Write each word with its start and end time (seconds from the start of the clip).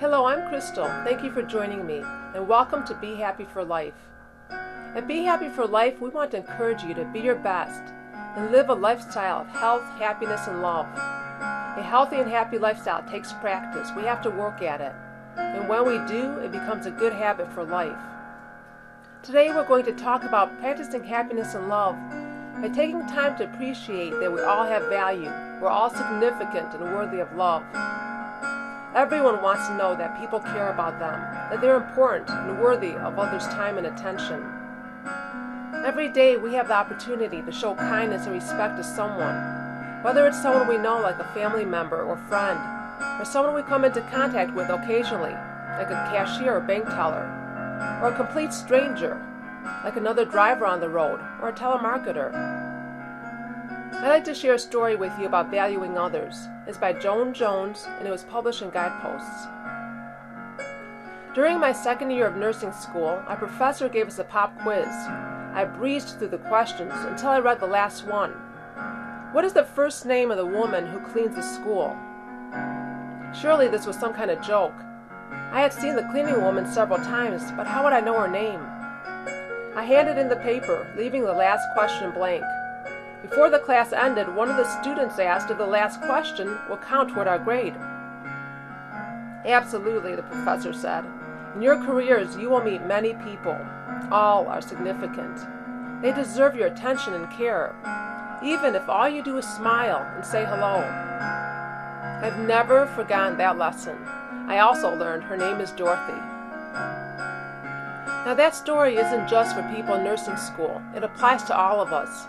Hello, 0.00 0.26
I'm 0.26 0.48
Crystal. 0.48 0.86
Thank 1.02 1.24
you 1.24 1.32
for 1.32 1.42
joining 1.42 1.84
me, 1.84 2.04
and 2.32 2.46
welcome 2.46 2.84
to 2.84 2.94
Be 2.94 3.16
Happy 3.16 3.44
for 3.44 3.64
Life. 3.64 3.94
At 4.48 5.08
Be 5.08 5.24
Happy 5.24 5.48
for 5.48 5.66
Life, 5.66 6.00
we 6.00 6.08
want 6.08 6.30
to 6.30 6.36
encourage 6.36 6.84
you 6.84 6.94
to 6.94 7.04
be 7.06 7.18
your 7.18 7.34
best 7.34 7.82
and 8.36 8.52
live 8.52 8.68
a 8.68 8.74
lifestyle 8.74 9.40
of 9.40 9.48
health, 9.48 9.82
happiness, 9.98 10.46
and 10.46 10.62
love. 10.62 10.86
A 10.94 11.82
healthy 11.82 12.14
and 12.14 12.30
happy 12.30 12.58
lifestyle 12.58 13.02
takes 13.10 13.32
practice. 13.32 13.90
We 13.96 14.04
have 14.04 14.22
to 14.22 14.30
work 14.30 14.62
at 14.62 14.80
it. 14.80 14.92
And 15.36 15.68
when 15.68 15.84
we 15.84 15.98
do, 16.06 16.38
it 16.44 16.52
becomes 16.52 16.86
a 16.86 16.92
good 16.92 17.12
habit 17.12 17.52
for 17.52 17.64
life. 17.64 17.98
Today, 19.24 19.50
we're 19.50 19.66
going 19.66 19.84
to 19.86 19.92
talk 19.92 20.22
about 20.22 20.60
practicing 20.60 21.02
happiness 21.02 21.54
and 21.54 21.68
love 21.68 21.96
by 22.60 22.68
taking 22.68 23.04
time 23.08 23.36
to 23.38 23.52
appreciate 23.52 24.12
that 24.20 24.32
we 24.32 24.42
all 24.42 24.64
have 24.64 24.88
value, 24.88 25.32
we're 25.60 25.68
all 25.68 25.90
significant 25.90 26.72
and 26.74 26.84
worthy 26.84 27.18
of 27.18 27.34
love. 27.34 27.64
Everyone 28.98 29.40
wants 29.42 29.68
to 29.68 29.76
know 29.76 29.94
that 29.94 30.18
people 30.18 30.40
care 30.40 30.70
about 30.70 30.98
them, 30.98 31.20
that 31.50 31.60
they're 31.60 31.76
important 31.76 32.28
and 32.28 32.58
worthy 32.58 32.96
of 32.96 33.16
others' 33.16 33.44
time 33.44 33.78
and 33.78 33.86
attention. 33.86 34.44
Every 35.86 36.08
day 36.08 36.36
we 36.36 36.54
have 36.54 36.66
the 36.66 36.74
opportunity 36.74 37.40
to 37.40 37.52
show 37.52 37.76
kindness 37.76 38.24
and 38.24 38.34
respect 38.34 38.76
to 38.76 38.82
someone, 38.82 40.02
whether 40.02 40.26
it's 40.26 40.42
someone 40.42 40.66
we 40.66 40.78
know 40.78 40.98
like 41.00 41.20
a 41.20 41.32
family 41.32 41.64
member 41.64 42.02
or 42.02 42.16
friend, 42.28 42.58
or 43.20 43.24
someone 43.24 43.54
we 43.54 43.62
come 43.62 43.84
into 43.84 44.00
contact 44.10 44.52
with 44.52 44.68
occasionally, 44.68 45.30
like 45.30 45.90
a 45.90 46.08
cashier 46.10 46.56
or 46.56 46.60
bank 46.60 46.84
teller, 46.86 47.22
or 48.02 48.08
a 48.08 48.16
complete 48.16 48.52
stranger, 48.52 49.24
like 49.84 49.94
another 49.94 50.24
driver 50.24 50.66
on 50.66 50.80
the 50.80 50.88
road 50.88 51.20
or 51.40 51.50
a 51.50 51.52
telemarketer. 51.52 52.57
I'd 53.90 54.10
like 54.10 54.24
to 54.24 54.34
share 54.34 54.54
a 54.54 54.58
story 54.58 54.96
with 54.96 55.12
you 55.18 55.26
about 55.26 55.50
valuing 55.50 55.96
others. 55.98 56.46
It's 56.66 56.78
by 56.78 56.92
Joan 56.92 57.32
Jones 57.32 57.86
and 57.98 58.06
it 58.06 58.10
was 58.10 58.22
published 58.22 58.62
in 58.62 58.70
Guideposts. 58.70 59.46
During 61.34 61.58
my 61.58 61.72
second 61.72 62.10
year 62.10 62.26
of 62.26 62.36
nursing 62.36 62.72
school, 62.72 63.22
our 63.26 63.36
professor 63.36 63.88
gave 63.88 64.06
us 64.06 64.18
a 64.18 64.24
pop 64.24 64.56
quiz. 64.60 64.86
I 64.86 65.64
breezed 65.64 66.18
through 66.18 66.28
the 66.28 66.38
questions 66.38 66.92
until 66.94 67.30
I 67.30 67.38
read 67.38 67.60
the 67.60 67.66
last 67.66 68.06
one. 68.06 68.32
What 69.32 69.44
is 69.44 69.52
the 69.52 69.64
first 69.64 70.06
name 70.06 70.30
of 70.30 70.36
the 70.36 70.46
woman 70.46 70.86
who 70.86 71.00
cleans 71.00 71.34
the 71.34 71.42
school? 71.42 71.96
Surely 73.40 73.68
this 73.68 73.86
was 73.86 73.96
some 73.96 74.12
kind 74.12 74.30
of 74.30 74.42
joke. 74.42 74.74
I 75.50 75.60
had 75.60 75.72
seen 75.72 75.96
the 75.96 76.08
cleaning 76.12 76.42
woman 76.42 76.66
several 76.66 76.98
times, 76.98 77.42
but 77.56 77.66
how 77.66 77.84
would 77.84 77.92
I 77.92 78.00
know 78.00 78.20
her 78.20 78.28
name? 78.28 78.60
I 79.74 79.84
handed 79.84 80.18
in 80.18 80.28
the 80.28 80.36
paper, 80.36 80.86
leaving 80.96 81.24
the 81.24 81.32
last 81.32 81.66
question 81.74 82.10
blank. 82.12 82.44
Before 83.22 83.50
the 83.50 83.58
class 83.58 83.92
ended, 83.92 84.34
one 84.34 84.48
of 84.48 84.56
the 84.56 84.80
students 84.80 85.18
asked 85.18 85.50
if 85.50 85.58
the 85.58 85.66
last 85.66 86.00
question 86.02 86.56
would 86.70 86.80
count 86.82 87.10
toward 87.10 87.26
our 87.26 87.38
grade. 87.38 87.74
Absolutely, 89.44 90.14
the 90.14 90.22
professor 90.22 90.72
said. 90.72 91.04
In 91.54 91.62
your 91.62 91.82
careers, 91.84 92.36
you 92.36 92.48
will 92.48 92.62
meet 92.62 92.86
many 92.86 93.14
people. 93.14 93.58
All 94.12 94.46
are 94.46 94.60
significant. 94.60 95.40
They 96.00 96.12
deserve 96.12 96.54
your 96.54 96.68
attention 96.68 97.14
and 97.14 97.28
care, 97.32 97.74
even 98.44 98.76
if 98.76 98.88
all 98.88 99.08
you 99.08 99.24
do 99.24 99.36
is 99.38 99.48
smile 99.48 100.06
and 100.14 100.24
say 100.24 100.44
hello. 100.44 100.78
I've 102.22 102.38
never 102.46 102.86
forgotten 102.86 103.36
that 103.38 103.58
lesson. 103.58 103.96
I 104.46 104.58
also 104.58 104.94
learned 104.94 105.24
her 105.24 105.36
name 105.36 105.60
is 105.60 105.72
Dorothy. 105.72 106.20
Now, 108.24 108.34
that 108.34 108.54
story 108.54 108.96
isn't 108.96 109.28
just 109.28 109.56
for 109.56 109.62
people 109.74 109.94
in 109.94 110.04
nursing 110.04 110.36
school, 110.36 110.80
it 110.94 111.02
applies 111.02 111.42
to 111.44 111.56
all 111.56 111.80
of 111.80 111.92
us. 111.92 112.26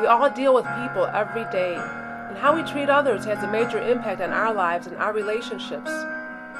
We 0.00 0.06
all 0.06 0.30
deal 0.30 0.54
with 0.54 0.64
people 0.64 1.06
every 1.06 1.44
day, 1.50 1.74
and 1.74 2.38
how 2.38 2.54
we 2.54 2.62
treat 2.62 2.88
others 2.88 3.24
has 3.24 3.42
a 3.42 3.50
major 3.50 3.80
impact 3.80 4.20
on 4.20 4.30
our 4.30 4.54
lives 4.54 4.86
and 4.86 4.96
our 4.96 5.12
relationships. 5.12 5.90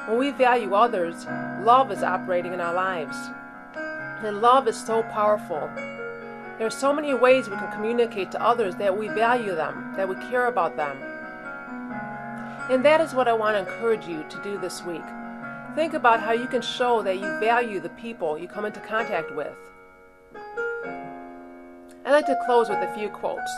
When 0.08 0.18
we 0.18 0.32
value 0.32 0.74
others, 0.74 1.24
love 1.62 1.92
is 1.92 2.02
operating 2.02 2.52
in 2.52 2.60
our 2.60 2.74
lives. 2.74 3.16
And 3.76 4.40
love 4.40 4.66
is 4.66 4.76
so 4.76 5.04
powerful. 5.04 5.70
There 6.58 6.66
are 6.66 6.70
so 6.70 6.92
many 6.92 7.14
ways 7.14 7.48
we 7.48 7.54
can 7.54 7.70
communicate 7.70 8.32
to 8.32 8.42
others 8.42 8.74
that 8.76 8.98
we 8.98 9.06
value 9.06 9.54
them, 9.54 9.94
that 9.96 10.08
we 10.08 10.16
care 10.28 10.46
about 10.46 10.76
them. 10.76 10.96
And 12.70 12.84
that 12.84 13.00
is 13.00 13.14
what 13.14 13.28
I 13.28 13.34
want 13.34 13.54
to 13.54 13.72
encourage 13.72 14.08
you 14.08 14.24
to 14.28 14.42
do 14.42 14.58
this 14.58 14.82
week. 14.82 15.04
Think 15.76 15.94
about 15.94 16.18
how 16.20 16.32
you 16.32 16.48
can 16.48 16.62
show 16.62 17.02
that 17.02 17.20
you 17.20 17.38
value 17.38 17.78
the 17.78 17.90
people 17.90 18.36
you 18.36 18.48
come 18.48 18.64
into 18.64 18.80
contact 18.80 19.32
with. 19.36 19.54
I 22.08 22.10
like 22.10 22.24
to 22.24 22.40
close 22.46 22.70
with 22.70 22.78
a 22.78 22.94
few 22.94 23.10
quotes, 23.10 23.52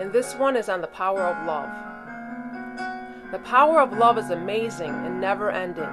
and 0.00 0.12
this 0.12 0.34
one 0.34 0.56
is 0.56 0.68
on 0.68 0.80
the 0.80 0.88
power 0.88 1.22
of 1.22 1.46
love. 1.46 1.70
The 3.30 3.38
power 3.38 3.80
of 3.80 3.96
love 3.96 4.18
is 4.18 4.30
amazing 4.30 4.90
and 4.90 5.20
never 5.20 5.52
ending. 5.52 5.88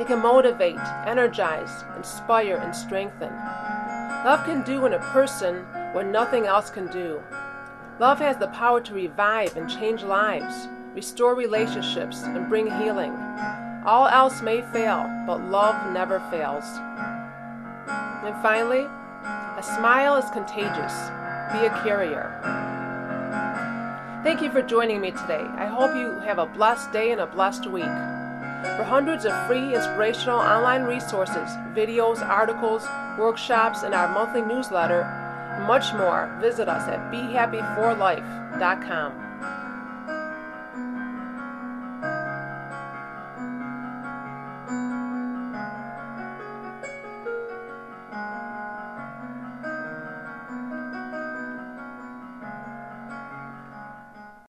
It 0.00 0.08
can 0.08 0.18
motivate, 0.18 0.80
energize, 1.06 1.84
inspire, 1.96 2.56
and 2.56 2.74
strengthen. 2.74 3.32
Love 4.24 4.44
can 4.44 4.64
do 4.64 4.84
in 4.84 4.94
a 4.94 5.12
person 5.12 5.64
what 5.92 6.06
nothing 6.06 6.46
else 6.46 6.70
can 6.70 6.88
do. 6.88 7.22
Love 8.00 8.18
has 8.18 8.36
the 8.38 8.48
power 8.48 8.80
to 8.80 8.92
revive 8.92 9.56
and 9.56 9.70
change 9.70 10.02
lives, 10.02 10.66
restore 10.92 11.36
relationships, 11.36 12.24
and 12.24 12.48
bring 12.48 12.66
healing. 12.66 13.12
All 13.86 14.08
else 14.08 14.42
may 14.42 14.60
fail, 14.72 15.08
but 15.24 15.40
love 15.52 15.92
never 15.92 16.18
fails. 16.32 16.64
And 17.86 18.34
finally, 18.42 18.88
a 19.60 19.62
smile 19.62 20.16
is 20.16 20.28
contagious. 20.30 20.94
Be 21.52 21.66
a 21.66 21.80
carrier. 21.84 22.32
Thank 24.24 24.40
you 24.40 24.50
for 24.50 24.62
joining 24.62 25.02
me 25.02 25.10
today. 25.10 25.44
I 25.58 25.66
hope 25.66 25.94
you 25.94 26.18
have 26.20 26.38
a 26.38 26.46
blessed 26.46 26.90
day 26.92 27.12
and 27.12 27.20
a 27.20 27.26
blessed 27.26 27.66
week. 27.66 27.84
For 27.84 28.84
hundreds 28.84 29.26
of 29.26 29.46
free 29.46 29.74
inspirational 29.74 30.38
online 30.38 30.84
resources, 30.84 31.50
videos, 31.74 32.26
articles, 32.26 32.88
workshops, 33.18 33.82
and 33.82 33.94
our 33.94 34.08
monthly 34.14 34.40
newsletter, 34.40 35.02
and 35.02 35.66
much 35.66 35.92
more, 35.92 36.34
visit 36.40 36.66
us 36.66 36.88
at 36.88 37.12
BeHappyForLife.com. 37.12 39.29